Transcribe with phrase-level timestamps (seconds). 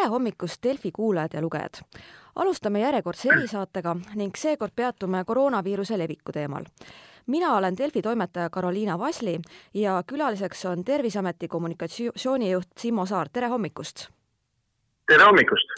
[0.00, 1.82] tere hommikust, Delfi kuulajad ja lugejad!
[2.36, 6.64] alustame järjekordse erisaatega ning seekord peatume koroonaviiruse leviku teemal.
[7.26, 9.40] mina olen Delfi toimetaja Karoliina Vasli
[9.74, 14.08] ja külaliseks on Terviseameti kommunikatsioonijuht Simmo Saar, tere hommikust!
[15.06, 15.68] tere hommikust!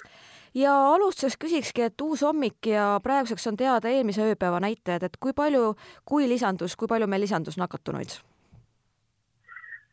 [0.55, 5.33] ja alustuseks küsikski, et uus hommik ja praeguseks on teada eelmise ööpäeva näitajad, et kui
[5.33, 8.23] palju, kui lisandus, kui palju meil lisandus nakatunuid?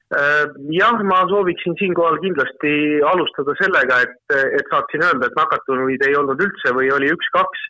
[0.09, 2.71] Äh, jah, ma sooviksin siinkohal kindlasti
[3.05, 4.15] alustada sellega, et,
[4.57, 7.67] et saaksin öelda, et nakatunuid ei olnud üldse või oli üks-kaks,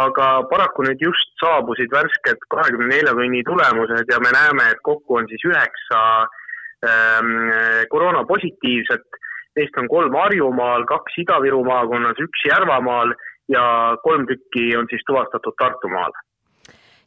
[0.00, 5.22] aga paraku nüüd just saabusid värsked kahekümne nelja tunni tulemused ja me näeme, et kokku
[5.22, 6.02] on siis üheksa
[6.84, 7.32] ähm,
[7.88, 9.08] koroonapositiivset.
[9.56, 13.16] Neist on kolm Harjumaal, kaks Ida-Viru maakonnas, üks Järvamaal
[13.48, 13.64] ja
[14.04, 16.12] kolm tükki on siis tuvastatud Tartumaal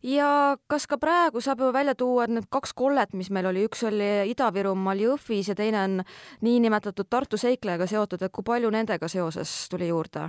[0.03, 3.65] ja kas ka praegu saab juba välja tuua, et need kaks kollet, mis meil oli,
[3.69, 5.99] üks oli Ida-Virumaal Jõhvis ja teine on
[6.41, 10.27] niinimetatud Tartu seiklejaga seotud, et kui palju nendega seoses tuli juurde?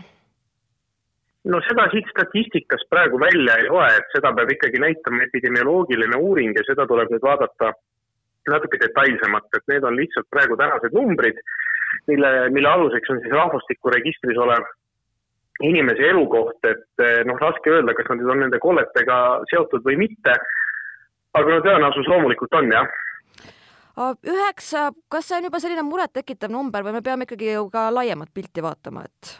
[1.44, 6.56] no seda siit statistikast praegu välja ei loe, et seda peab ikkagi näitama epidemioloogiline uuring
[6.56, 7.74] ja seda tuleb nüüd vaadata
[8.48, 11.36] natuke detailsemalt, et need on lihtsalt praegu tänased numbrid,
[12.08, 14.64] mille, mille aluseks on siis rahvastikuregistris olev
[15.62, 19.18] inimese elukoht, et eh, noh, raske öelda, kas nad on nende kolletega
[19.52, 20.34] seotud või mitte.
[21.34, 22.90] aga no tõenäosus loomulikult on, jah
[24.26, 28.32] üheksa, kas see on juba selline murettekitav number või me peame ikkagi ju ka laiemat
[28.34, 29.36] pilti vaatama, et?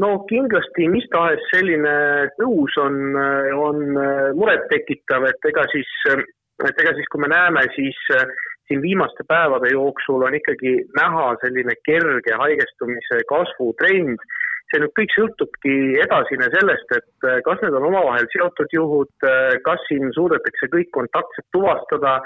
[0.00, 1.92] no kindlasti mis tahes selline
[2.38, 3.18] tõus on,
[3.60, 3.82] on
[4.38, 5.90] murettekitav, et ega siis,
[6.64, 7.98] et ega siis, kui me näeme, siis
[8.68, 14.20] siin viimaste päevade jooksul on ikkagi näha selline kerge haigestumise kasvutrend.
[14.68, 19.54] see nüüd kõik sõltubki edasine sellest, et eh, kas need on omavahel seotud juhud, eh,
[19.64, 22.18] kas siin suudetakse kõik kontaktsed tuvastada,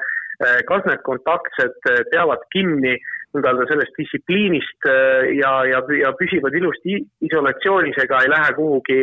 [0.43, 1.79] eh, kas need kontaktsed
[2.11, 4.91] peavad kinni nii-öelda sellest distsipliinist
[5.39, 6.99] ja, ja, ja püsivad ilusti
[7.29, 8.99] isolatsioonis ega ei lähe kuhugi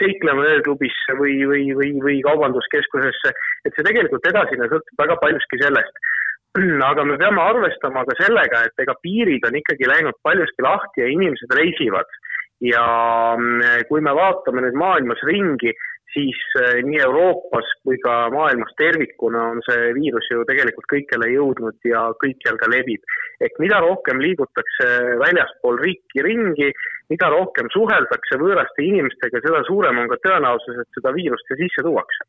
[0.00, 3.34] seiklema ööklubisse või, või, või, või kaubanduskeskusesse,
[3.66, 6.06] et see tegelikult edasine sõltub väga paljuski sellest
[6.56, 11.10] aga me peame arvestama ka sellega, et ega piirid on ikkagi läinud paljuski lahti ja
[11.12, 12.08] inimesed reisivad.
[12.64, 12.82] ja
[13.36, 15.74] mm, kui me vaatame nüüd maailmas ringi,
[16.14, 21.76] siis eh, nii Euroopas kui ka maailmas tervikuna on see viirus ju tegelikult kõikjale jõudnud
[21.84, 23.04] ja kõikjal ka levib.
[23.44, 24.88] ehk mida rohkem liigutakse
[25.20, 26.72] väljaspool riiki ringi,
[27.12, 31.84] mida rohkem suheldakse võõraste inimestega, seda suurem on ka tõenäosus, et seda viirust siia sisse
[31.84, 32.24] tuuakse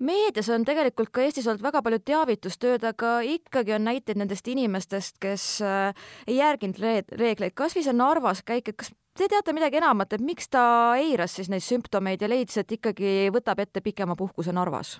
[0.00, 5.18] meedias on tegelikult ka Eestis olnud väga palju teavitustööd, aga ikkagi on näiteid nendest inimestest,
[5.22, 9.80] kes äh, ei järginud reegleid, kas või see Narvas käik, et kas te teate midagi
[9.80, 10.64] enamat, et miks ta
[11.00, 14.98] eiras siis neid sümptomeid ja leidis, et ikkagi võtab ette pikema puhkuse Narvas?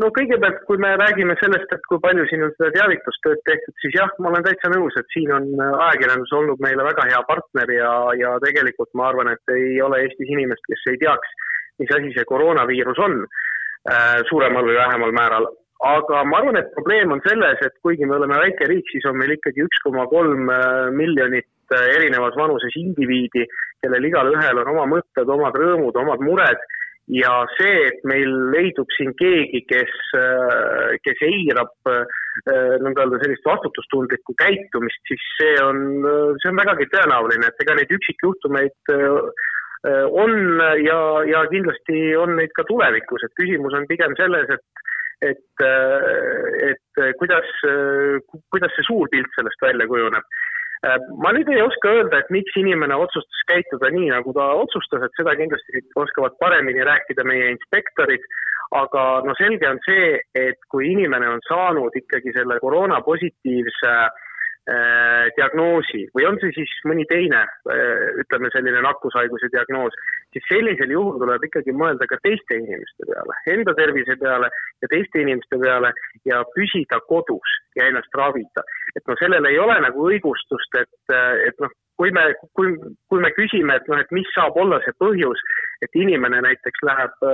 [0.00, 3.96] no kõigepealt, kui me räägime sellest, et kui palju siin on seda teavitustööd tehtud, siis
[3.98, 7.72] jah, ma olen täitsa nõus, et siin on äh, ajakirjandus olnud meile väga hea partner
[7.76, 11.36] ja, ja tegelikult ma arvan, et ei ole Eestis inimest, kes ei teaks
[11.82, 15.48] mis asi see koroonaviirus on äh, suuremal või vähemal määral.
[15.82, 19.16] aga ma arvan, et probleem on selles, et kuigi me oleme väike riik, siis on
[19.18, 23.48] meil ikkagi üks koma kolm äh, miljonit äh, erinevas vanuses indiviidi,
[23.82, 26.62] kellel igalühel on oma mõtted, omad rõõmud, omad mured
[27.10, 29.94] ja see, et meil leidub siin keegi, kes,
[31.02, 31.90] kes eirab
[32.84, 35.82] nõnda öelda sellist vastutustundlikku käitumist, siis see on,
[36.38, 38.94] see on vägagi tõenäoline, et ega neid üksikjuhtumeid
[39.84, 40.32] on
[40.84, 44.82] ja, ja kindlasti on neid ka tulevikus, et küsimus on pigem selles, et
[45.22, 47.46] et, äh, et kuidas,
[48.50, 50.24] kuidas see suur pilt sellest välja kujuneb.
[50.82, 55.04] Äh, ma nüüd ei oska öelda, et miks inimene otsustas käituda nii, nagu ta otsustas,
[55.06, 58.26] et seda kindlasti oskavad paremini rääkida meie inspektorid,
[58.74, 64.21] aga no selge on see, et kui inimene on saanud ikkagi selle koroonapositiivse äh, Äh,
[65.36, 69.96] diagnoosi või on see siis mõni teine, äh, ütleme selline nakkushaiguse diagnoos,
[70.32, 74.48] siis sellisel juhul tuleb ikkagi mõelda ka teiste inimeste peale, enda tervise peale
[74.82, 75.92] ja teiste inimeste peale
[76.28, 78.64] ja püsida kodus ja ennast ravida.
[78.96, 81.14] et noh, sellel ei ole nagu õigustust, et,
[81.48, 82.24] et noh, kui me,
[82.56, 82.72] kui,
[83.08, 85.44] kui me küsime, et noh, et mis saab olla see põhjus,
[85.84, 87.24] et inimene näiteks läheb,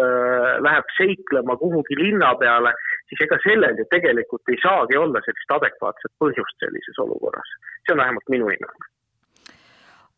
[0.66, 2.74] läheb seiklema kuhugi linna peale
[3.08, 7.50] siis ega sellel ju tegelikult ei saagi olla sellist adekvaatset põhjust sellises olukorras.
[7.86, 8.88] see on vähemalt minu hinnang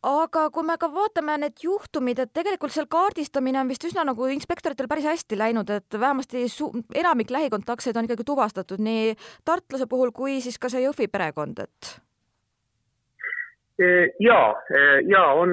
[0.07, 4.29] aga kui me ka vaatame need juhtumid, et tegelikult seal kaardistamine on vist üsna nagu
[4.33, 6.45] inspektoritel päris hästi läinud, et vähemasti
[6.97, 9.13] enamik lähikontaktseid on ikkagi tuvastatud nii
[9.45, 11.93] tartlase puhul kui siis ka see Jõhvi perekond, et?
[14.21, 14.39] Ja,
[14.69, 15.49] e, ja on,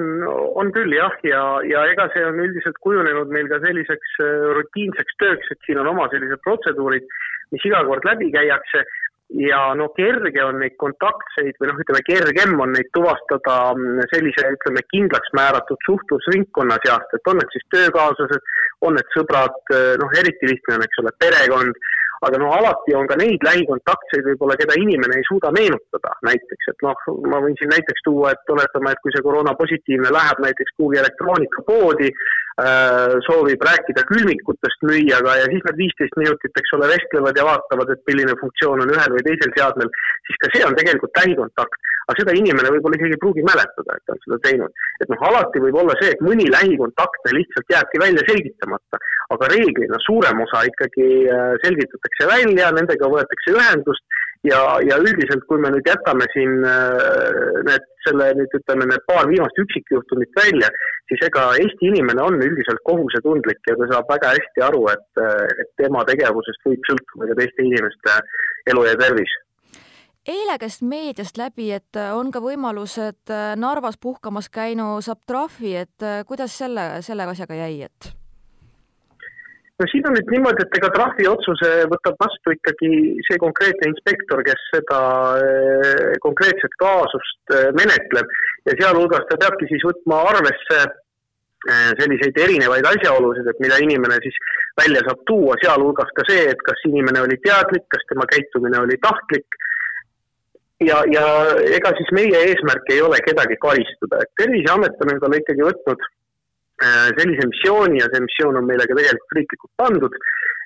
[0.61, 5.17] on küll jah, ja, ja ega see on üldiselt kujunenud meil ka selliseks e, rutiinseks
[5.17, 7.07] tööks, et siin on oma sellised protseduurid
[7.53, 8.83] mis iga kord läbi käiakse
[9.37, 14.47] ja no kerge on neid kontaktseid või noh, ütleme kergem on neid tuvastada mm, sellise,
[14.57, 18.51] ütleme kindlaks määratud suhtlusringkonna seast, et on need siis töökaaslased,
[18.87, 19.61] on need sõbrad,
[20.01, 21.81] noh eriti lihtne on, eks ole, perekond,
[22.27, 26.83] aga no alati on ka neid lähikontaktseid võib-olla, keda inimene ei suuda meenutada näiteks, et
[26.83, 30.99] noh, ma võin siin näiteks tuua, et oletame, et kui see koroonapositiivne läheb näiteks kuhugi
[31.03, 32.11] elektroonikapoodi,
[33.27, 38.01] soovib rääkida külmikutest müüjaga ja siis nad viisteist minutit, eks ole, vestlevad ja vaatavad, et
[38.09, 39.91] milline funktsioon on ühel või teisel seadmel,
[40.27, 41.87] siis ka see on tegelikult lähikontakt.
[42.09, 44.83] aga seda inimene võib-olla isegi ei pruugi mäletada, et ta on seda teinud.
[45.03, 49.01] et noh, alati võib olla see, et mõni lähikontaktne lihtsalt jääbki välja selgitamata,
[49.35, 54.08] aga reeglina suurem osa ikkagi äh, selgitatakse välja, nendega võetakse ühendust
[54.47, 54.59] ja,
[54.89, 59.59] ja üldiselt, kui me nüüd jätame siin äh, need, selle nüüd ütleme, need paar viimast
[59.63, 60.69] üksikjuhtumit välja,
[61.11, 65.23] siis ega Eesti inimene on üldiselt kohusetundlik ja ta saab väga hästi aru, et,
[65.63, 68.17] et tema tegevusest võib sõltuda ka teiste inimeste
[68.73, 69.37] elu ja tervis
[70.29, 76.07] eile käis meediast läbi, et on ka võimalus, et Narvas puhkamas käinu saab trahvi, et
[76.29, 78.11] kuidas selle, selle asjaga jäi, et?
[79.79, 82.89] No siin on nüüd niimoodi, et ega trahviotsuse võtab vastu ikkagi
[83.27, 85.01] see konkreetne inspektor, kes seda
[85.43, 88.33] eh, konkreetset kaasust eh, menetleb.
[88.67, 94.35] Ja sealhulgas ta peabki siis võtma arvesse eh, selliseid erinevaid asjaolusid, et mida inimene siis
[94.79, 98.99] välja saab tuua, sealhulgas ka see, et kas inimene oli teadlik, kas tema käitumine oli
[99.03, 99.59] tahtlik.
[100.83, 101.23] Ja, ja
[101.75, 106.05] ega siis meie eesmärk ei ole kedagi karistada, et Terviseamet on endale ikkagi võtnud
[106.79, 110.15] sellise missiooni ja see missioon on meile ka tegelikult riiklikult pandud,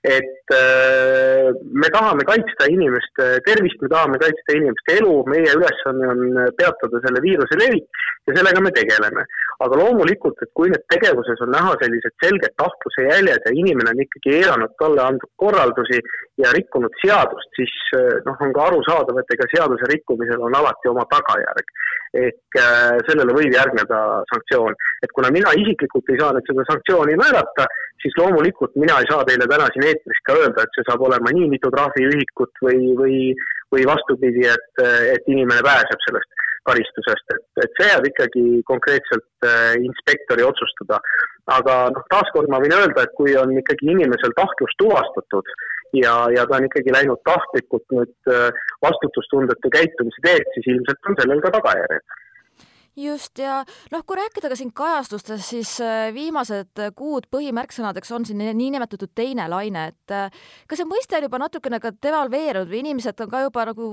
[0.04, 6.24] et äh, me tahame kaitsta inimeste tervist, me tahame kaitsta inimeste elu, meie ülesanne on
[6.60, 7.88] peatada selle viiruse levik
[8.28, 9.24] ja sellega me tegeleme.
[9.64, 14.02] aga loomulikult, et kui nüüd tegevuses on näha sellised selged tahtluse jäljed ja inimene on
[14.04, 16.02] ikkagi eiranud talle antud korraldusi
[16.42, 20.92] ja rikkunud seadust, siis äh, noh, on ka arusaadav, et ega seaduse rikkumisel on alati
[20.92, 21.72] oma tagajärg
[22.14, 24.00] ehk äh, sellele võib järgneda
[24.30, 24.76] sanktsioon.
[25.04, 27.68] et kuna mina isiklikult ei saa nüüd seda sanktsiooni määrata,
[28.04, 31.34] siis loomulikult mina ei saa teile täna siin eetris ka öelda, et see saab olema
[31.36, 33.20] nii mitu trahviühikut või, või,
[33.74, 34.84] või vastupidi, et,
[35.16, 41.00] et inimene pääseb sellest karistusest, et, et see jääb ikkagi konkreetselt äh, inspektori otsustada.
[41.52, 45.50] aga noh, taaskord ma võin öelda, et kui on ikkagi inimesel tahtlus tuvastatud
[46.00, 51.20] ja, ja ta on ikkagi läinud tahtlikult nüüd äh, vastutustundetu käitumise teed, siis ilmselt on
[51.20, 52.22] sellel ka tagajärjed
[52.96, 53.62] just ja
[53.92, 59.48] noh, kui rääkida ka siin kajastustest, siis äh, viimased kuud põhimärksõnadeks on siin niinimetatud teine
[59.52, 63.46] laine, et äh, kas see mõiste on juba natukene ka devalveerunud või inimesed on ka
[63.48, 63.90] juba nagu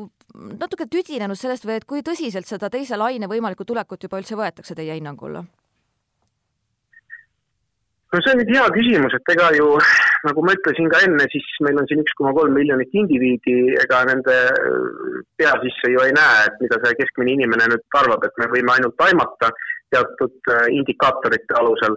[0.60, 4.76] natuke tüdinenud sellest või et kui tõsiselt seda teise laine võimalikku tulekut juba üldse võetakse
[4.78, 5.40] teie hinnangul?
[8.12, 9.66] No see on nüüd hea küsimus, et ega ju
[10.26, 14.02] nagu ma ütlesin ka enne, siis meil on siin üks koma kolm miljonit indiviidi, ega
[14.08, 18.40] nende äh, pea sisse ju ei näe, et mida see keskmine inimene nüüd arvab, et
[18.42, 19.52] me võime ainult aimata
[19.94, 21.96] teatud äh, indikaatorite alusel.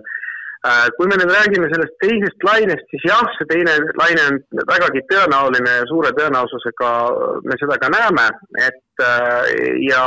[0.64, 4.40] Äh, kui me nüüd räägime sellest teisest lainest, siis jah, see teine laine on
[4.70, 6.92] vägagi tõenäoline ja suure tõenäosusega
[7.44, 8.30] me seda ka näeme,
[8.70, 8.80] et
[9.82, 10.04] ja,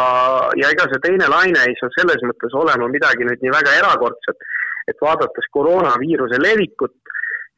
[0.55, 4.47] ja ega see teine laine ei saa selles mõttes olema midagi nüüd nii väga erakordset
[4.91, 6.97] et vaadates koroonaviiruse levikut,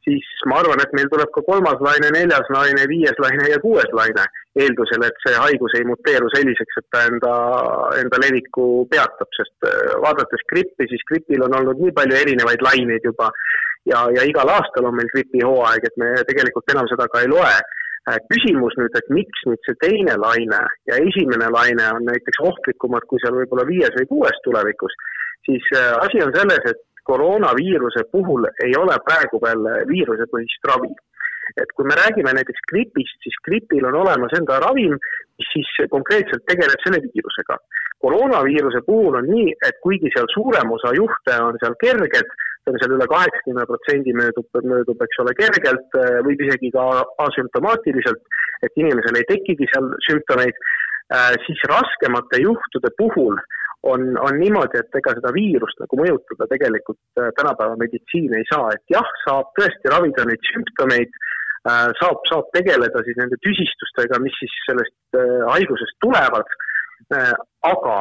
[0.07, 3.89] siis ma arvan, et meil tuleb ka kolmas laine, neljas laine, viies laine ja kuues
[3.99, 4.25] laine,
[4.63, 7.33] eeldusel, et see haigus ei muteeru selliseks, et ta enda,
[8.01, 13.05] enda leviku peatab, sest äh, vaadates grippi, siis gripil on olnud nii palju erinevaid laineid
[13.11, 13.29] juba
[13.89, 17.53] ja, ja igal aastal on meil gripihooaeg, et me tegelikult enam seda ka ei loe.
[18.09, 23.05] Äh, küsimus nüüd, et miks nüüd see teine laine ja esimene laine on näiteks ohtlikumad
[23.09, 24.95] kui seal võib-olla viies või kuues tulevikus,
[25.45, 30.91] siis äh, asi on selles, et koroonaviiruse puhul ei ole praegu veel viirusepõhist ravi.
[31.61, 34.93] et kui me räägime näiteks gripist, siis gripil on olemas enda ravim,
[35.39, 37.57] mis siis konkreetselt tegeleb selle viirusega.
[38.03, 42.29] koroonaviiruse puhul on nii, et kuigi seal suurem osa juhte on seal kerged,
[42.61, 45.97] see on seal üle kaheksakümne protsendi möödub, möödub, eks ole, kergelt,
[46.27, 46.85] võib isegi ka
[47.25, 48.21] asümptomaatiliselt,
[48.67, 50.61] et inimesel ei tekigi seal sümptomeid,
[51.47, 53.41] siis raskemate juhtude puhul
[53.83, 58.71] on, on niimoodi, et ega seda viirust nagu mõjutada tegelikult äh, tänapäeva meditsiin ei saa,
[58.75, 61.19] et jah, saab tõesti ravida neid sümptomeid,
[61.69, 66.57] äh, saab, saab tegeleda siis nende tüsistustega, mis siis sellest äh, haigusest tulevad,
[67.65, 67.93] aga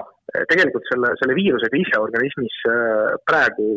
[0.50, 2.56] tegelikult selle, selle viirusega ise organismis
[3.24, 3.68] praegu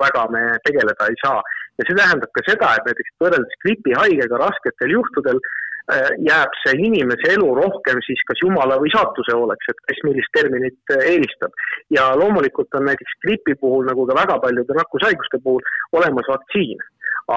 [0.00, 1.42] väga me tegeleda ei saa.
[1.76, 5.68] ja see tähendab ka seda, et näiteks võrreldes gripihaigega rasketel juhtudel Äh,
[6.28, 10.94] jääb see inimese elu rohkem siis kas jumala või saatuse hooleks, et kes millist terminit
[10.94, 11.52] äh, eelistab.
[11.90, 16.78] ja loomulikult on näiteks gripi puhul, nagu ka väga paljude nakkushaiguste puhul, olemas vaktsiin.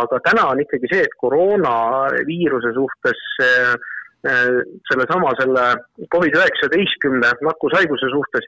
[0.01, 3.73] aga täna on ikkagi see, et koroonaviiruse suhtes äh,
[4.89, 5.63] sellesama selle
[6.15, 8.45] Covid-19 nakkushaiguse suhtes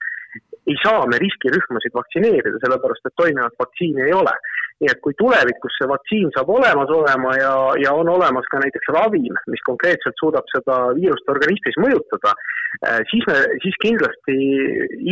[0.65, 4.33] ei saa me riskirühmasid vaktsineerida, sellepärast et toimivat vaktsiini ei ole
[4.81, 7.51] nii et kui tulevikus see vaktsiin saab olemas olema ja,
[7.83, 12.33] ja on olemas ka näiteks ravim, mis konkreetselt suudab seda viirust organismis mõjutada,
[12.81, 14.35] eh, siis me, siis kindlasti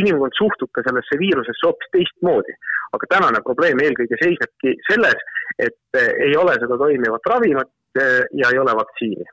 [0.02, 2.58] inimkond suhtub ka sellesse viirusesse hoopis teistmoodi.
[2.94, 5.24] aga tänane probleem eelkõige seisnebki selles,
[5.58, 9.26] et eh, ei ole seda toimivat ravimat eh, ja ei ole vaktsiini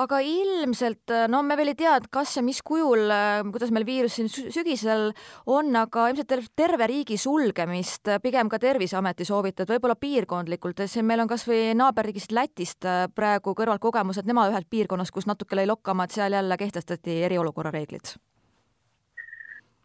[0.00, 3.12] aga ilmselt, no me veel ei tea, et kas ja mis kujul,
[3.52, 5.10] kuidas meil viirus siin sügisel
[5.50, 11.30] on, aga ilmselt terve riigi sulgemist pigem ka Terviseameti soovitud, võib-olla piirkondlikult, siin meil on
[11.30, 16.36] kas või naaberriigist Lätist praegu kõrvalkogemused, nemad ühelt piirkonnas, kus natuke lõi lokkama, et seal
[16.38, 18.14] jälle kehtestati eriolukorra reeglid.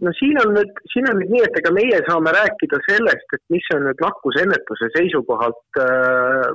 [0.06, 3.42] No siin on nüüd, siin on nüüd nii, et ega meie saame rääkida sellest, et
[3.54, 6.52] mis on nüüd nakkusennetuse seisukohalt äh,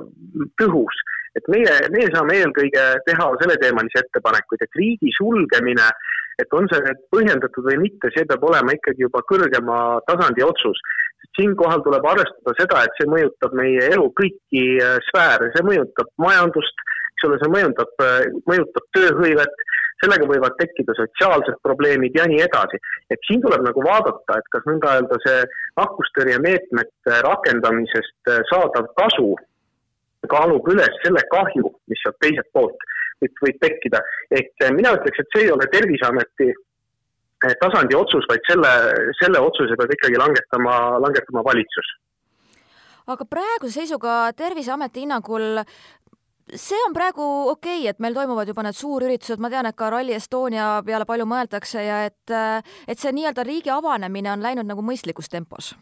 [0.61, 1.01] tõhus
[1.37, 5.87] et meie, meie saame eelkõige teha selleteemalisi ettepanekuid, et riigi sulgemine,
[6.41, 10.79] et on see nüüd põhjendatud või mitte, see peab olema ikkagi juba kõrgema tasandi otsus.
[11.33, 16.83] siinkohal tuleb arvestada seda, et see mõjutab meie elu kõiki äh, sfääre, see mõjutab majandust,
[17.15, 19.63] eks ole, see mõjutab, äh, mõjutab tööhõivet,
[20.03, 22.77] sellega võivad tekkida sotsiaalsed probleemid ja nii edasi.
[23.09, 25.39] et siin tuleb nagu vaadata, et kas nõnda öelda see
[25.81, 29.33] nakkustõrjemeetmete rakendamisest äh, saadav kasu
[30.31, 32.89] kaalub üles selle kahju, mis sealt teiselt poolt
[33.23, 34.01] võib, võib tekkida.
[34.31, 38.71] ehk eh, mina ütleks, et see ei ole Terviseameti eh, tasandi otsus, vaid selle,
[39.21, 41.91] selle otsuse peab ikkagi langetama, langetama valitsus.
[43.07, 45.63] aga praeguse seisuga Terviseameti hinnangul
[46.53, 49.89] see on praegu okei okay,, et meil toimuvad juba need suurüritused, ma tean, et ka
[49.89, 54.67] Rally Estonia peale palju mõeldakse ja et, eh, et see nii-öelda riigi avanemine on läinud
[54.67, 55.73] nagu mõistlikus tempos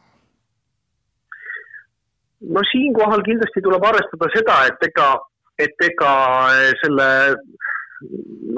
[2.49, 5.09] no siinkohal kindlasti tuleb arvestada seda, et ega,
[5.61, 6.13] et ega
[6.81, 7.09] selle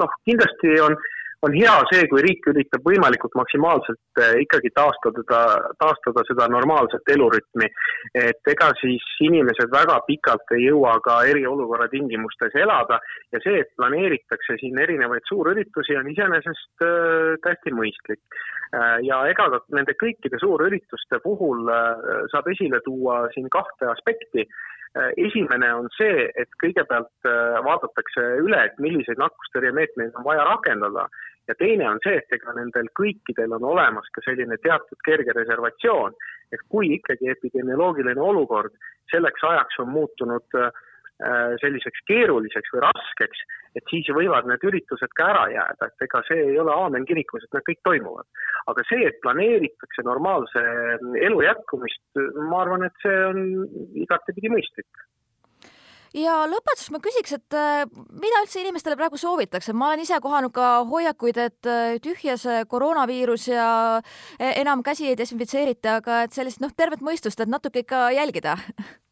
[0.00, 0.96] noh, kindlasti on
[1.44, 5.40] on hea see, kui riik üritab võimalikult maksimaalselt eh, ikkagi taastada,
[5.82, 7.68] taastada seda normaalset elurütmi.
[8.14, 13.00] et ega siis inimesed väga pikalt ei jõua ka eriolukorra tingimustes elada
[13.32, 18.22] ja see, et planeeritakse siin erinevaid suurüritusi, on iseenesest äh, täiesti mõistlik.
[18.74, 21.68] Äh, ja ega ka nende kõikide suurürituste puhul
[22.32, 24.48] saab esile tuua siin kahte aspekti
[25.16, 27.28] esimene on see, et kõigepealt
[27.66, 31.08] vaadatakse üle, et milliseid nakkustõrjemeetmeid on vaja rakendada.
[31.48, 36.14] Ja teine on see, et ega nendel kõikidel on olemas ka selline teatud kerge reservatsioon,
[36.54, 38.72] et kui ikkagi epidemioloogiline olukord
[39.12, 40.70] selleks ajaks on muutunud äh,
[41.62, 43.42] selliseks keeruliseks või raskeks,
[43.78, 47.46] et siis võivad need üritused ka ära jääda, et ega see ei ole aamen kirikus,
[47.46, 48.26] et need kõik toimuvad.
[48.66, 50.60] aga see, et planeeritakse normaalse
[51.20, 52.04] elu jätkumist,
[52.50, 53.42] ma arvan, et see on
[54.04, 55.04] igatepidi mõistlik
[56.14, 60.54] ja lõpetuseks ma küsiks, et äh, mida üldse inimestele praegu soovitakse, ma olen ise kohanud
[60.54, 63.68] ka hoiakuid, et äh, tühja see koroonaviirus ja
[64.38, 68.56] enam käsi ei desinfitseerita, aga et sellist noh, tervet mõistust, et natuke ikka jälgida.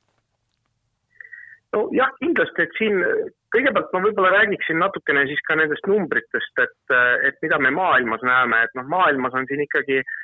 [1.72, 2.98] nojah, kindlasti, et siin
[3.54, 6.96] kõigepealt ma võib-olla räägiksin natukene siis ka nendest numbritest, et,
[7.28, 10.14] et mida me maailmas näeme, et noh, maailmas on siin ikkagi äh,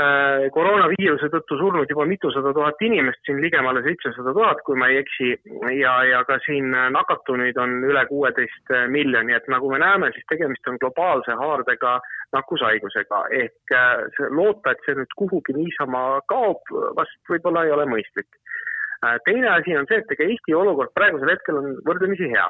[0.00, 5.02] Äh, koroonaviiruse tõttu surnud juba mitusada tuhat inimest, siin ligemale seitsesada tuhat, kui ma ei
[5.02, 5.34] eksi,
[5.76, 10.70] ja, ja ka siin nakatunuid on üle kuueteist miljoni, et nagu me näeme, siis tegemist
[10.72, 11.98] on globaalse haardega
[12.32, 18.40] nakkushaigusega, ehk äh, loota, et see nüüd kuhugi niisama kaob, vast võib-olla ei ole mõistlik.
[19.02, 22.48] Äh, teine asi on see, et ega Eesti olukord praegusel hetkel on võrdlemisi hea.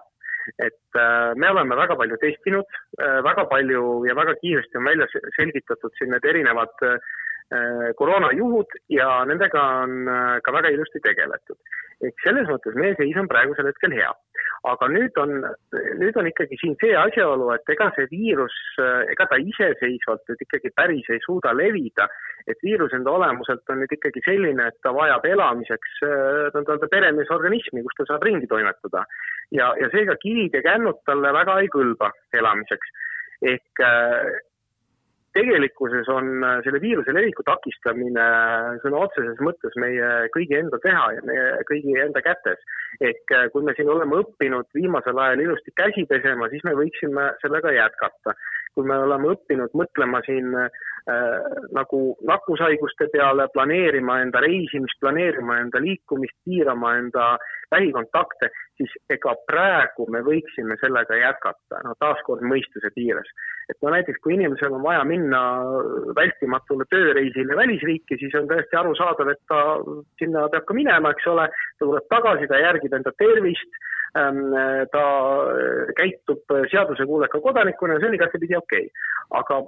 [0.58, 0.96] Et
[1.38, 5.06] me oleme väga palju testinud, väga palju ja väga kiiresti on välja
[5.36, 6.98] selgitatud siin need erinevad Äh,
[7.98, 11.58] koroonajuhud ja nendega on äh, ka väga ilusti tegeletud.
[12.02, 14.10] ehk selles mõttes meie seis on praegusel hetkel hea.
[14.70, 15.30] aga nüüd on,
[15.98, 20.44] nüüd on ikkagi siin see asjaolu, et ega see viirus, äh, ega ta iseseisvalt nüüd
[20.46, 22.06] ikkagi päris ei suuda levida,
[22.46, 25.98] et viirus enda olemuselt on nüüd ikkagi selline, et ta vajab elamiseks
[26.54, 29.04] nõnda-öelda peremeesorganismi, kus ta saab ringi toimetada.
[29.50, 32.96] ja, ja seega kivid ja kännud talle väga ei kõlba elamiseks
[33.42, 33.82] ehk
[35.36, 41.06] tegelikkuses on äh, selle viiruse leviku takistamine äh, sõna otseses mõttes meie kõigi enda teha
[41.16, 42.60] ja meie kõigi enda kätes.
[43.00, 47.30] ehk äh, kui me siin oleme õppinud viimasel ajal ilusti käsi pesema, siis me võiksime
[47.44, 48.36] sellega jätkata.
[48.74, 50.82] Kui me oleme õppinud mõtlema siin äh,
[51.76, 57.26] nagu nakkushaiguste peale, planeerima enda reisimist, planeerima enda liikumist, piirama enda
[57.72, 63.28] lähikontakte, siis ega praegu me võiksime sellega jätkata, no taaskord mõistuse piires.
[63.70, 65.40] et no näiteks, kui inimesel on vaja minna
[66.18, 69.60] vältimatule tööreisile välisriiki, siis on täiesti arusaadav, et ta
[70.18, 71.46] sinna peab ka minema, eks ole,
[71.78, 73.80] ta tuleb tagasi, ta järgib enda tervist,
[74.12, 75.04] ta
[75.96, 79.06] käitub seadusekuuleka kodanikuna ja see on igatepidi okei okay.
[79.38, 79.62] aga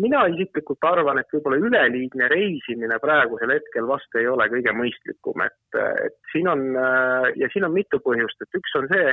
[0.00, 5.80] mina isiklikult arvan, et võib-olla üleliigne reisimine praegusel hetkel vast ei ole kõige mõistlikum, et,
[6.06, 6.64] et siin on
[7.36, 9.12] ja siin on mitu põhjust, et üks on see,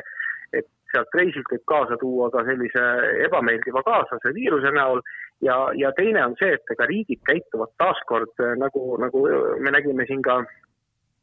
[0.55, 2.85] et sealt reisilt võib kaasa tuua ka sellise
[3.27, 5.03] ebameeldiva kaaslase viiruse näol
[5.43, 9.27] ja, ja teine on see, et ega riigid käituvad taaskord nagu, nagu
[9.59, 10.39] me nägime siin ka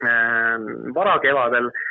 [0.04, 0.68] äh,
[1.00, 1.90] varakevadel äh,,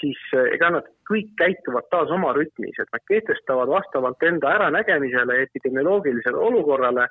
[0.00, 0.20] siis
[0.54, 7.04] ega nad kõik käituvad taas oma rütmis, et nad kehtestavad vastavalt enda äranägemisele, epidemioloogilisele olukorrale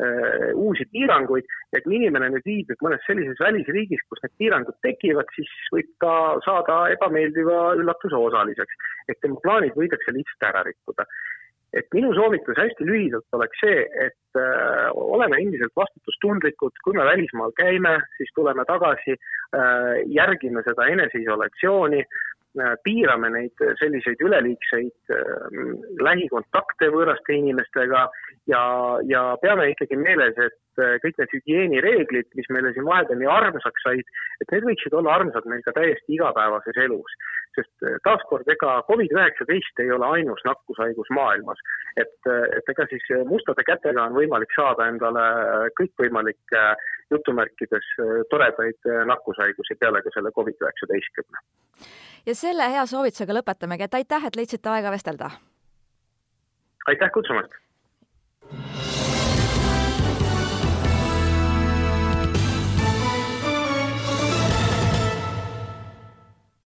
[0.00, 5.28] Äh, uusi piiranguid ja kui inimene nüüd viibib mõnes sellises välisriigis, kus need piirangud tekivad,
[5.34, 6.12] siis võib ta
[6.46, 8.78] saada ebameeldiva üllatuse osaliseks.
[9.10, 11.04] et tema plaanid võidakse lihtsalt ära rikkuda.
[11.76, 17.54] Et minu soovitus hästi lühidalt oleks see, et äh, oleme endiselt vastutustundlikud, kui me välismaal
[17.58, 22.02] käime, siis tuleme tagasi äh,, järgime seda eneseisolatsiooni
[22.84, 25.60] piirame neid selliseid üleliigseid äh,
[26.02, 28.08] lähikontakte võõraste inimestega
[28.50, 28.62] ja,
[29.08, 33.84] ja peame ikkagi meeles, et äh, kõik need hügieenireeglid, mis meile siin vahepeal nii armsaks
[33.86, 37.18] said, et need võiksid olla armsad meil ka täiesti igapäevases elus.
[37.54, 41.58] sest äh, taaskord, ega Covid-19 ei ole ainus nakkushaigus maailmas.
[41.96, 45.26] et, äh, et ega siis mustade kätega on võimalik saada endale
[45.80, 46.62] kõikvõimalikke
[47.10, 47.88] jutumärkides
[48.30, 52.09] toredaid nakkushaigusi peale ka selle Covid-19.
[52.26, 55.30] Ja selle hea soovitusega lõpetamegi, et aitäh, et leidsite aega vestelda!
[56.88, 57.52] aitäh kutsumast!